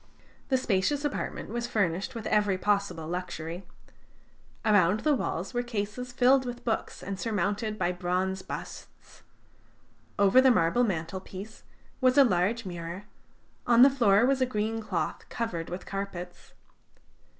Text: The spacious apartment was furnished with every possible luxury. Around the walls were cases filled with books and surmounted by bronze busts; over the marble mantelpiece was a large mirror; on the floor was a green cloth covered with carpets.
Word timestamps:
The 0.49 0.57
spacious 0.57 1.05
apartment 1.05 1.49
was 1.49 1.67
furnished 1.67 2.15
with 2.15 2.25
every 2.25 2.57
possible 2.57 3.07
luxury. 3.07 3.67
Around 4.65 5.01
the 5.01 5.13
walls 5.13 5.53
were 5.53 5.61
cases 5.61 6.11
filled 6.11 6.43
with 6.43 6.63
books 6.65 7.03
and 7.03 7.19
surmounted 7.19 7.77
by 7.77 7.91
bronze 7.91 8.41
busts; 8.41 9.21
over 10.17 10.41
the 10.41 10.49
marble 10.49 10.83
mantelpiece 10.83 11.61
was 12.01 12.17
a 12.17 12.23
large 12.23 12.65
mirror; 12.65 13.03
on 13.67 13.83
the 13.83 13.91
floor 13.91 14.25
was 14.25 14.41
a 14.41 14.47
green 14.47 14.81
cloth 14.81 15.29
covered 15.29 15.69
with 15.69 15.85
carpets. 15.85 16.53